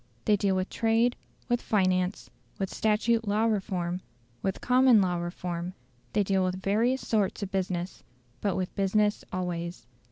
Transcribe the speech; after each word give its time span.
They 0.25 0.35
deal 0.35 0.55
with 0.55 0.71
trade, 0.71 1.15
with 1.47 1.61
finance, 1.61 2.31
with 2.57 2.73
statute 2.73 3.27
law 3.27 3.43
reform, 3.45 4.01
with 4.41 4.59
common 4.59 4.99
law 4.99 5.17
reform; 5.17 5.75
they 6.13 6.23
deal 6.23 6.43
with 6.43 6.59
various 6.59 7.07
sorts 7.07 7.43
of 7.43 7.51
business, 7.51 8.01
but 8.41 8.55
with 8.57 8.73
business 8.73 9.23
always. 9.31 9.85